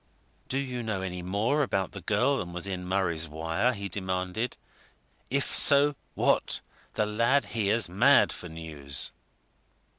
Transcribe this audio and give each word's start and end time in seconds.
"Do 0.47 0.57
you 0.57 0.81
know 0.81 1.03
any 1.03 1.21
more 1.21 1.61
about 1.61 1.91
the 1.91 2.01
girl 2.01 2.39
than 2.39 2.53
was 2.53 2.65
in 2.65 2.87
Murray's 2.87 3.29
wire?" 3.29 3.71
he 3.71 3.87
demanded. 3.87 4.57
"If 5.29 5.53
so, 5.53 5.93
what? 6.15 6.61
The 6.95 7.05
lad 7.05 7.45
here's 7.53 7.87
mad 7.87 8.33
for 8.33 8.49
news!" 8.49 9.11